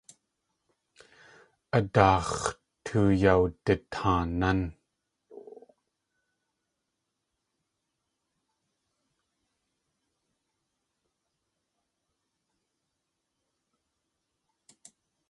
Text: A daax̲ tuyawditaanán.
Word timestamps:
A 1.77 1.79
daax̲ 1.93 2.41
tuyawditaanán. 2.83 4.59